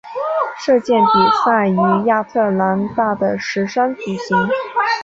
[0.57, 4.35] 射箭比赛于亚特兰大的石山举行。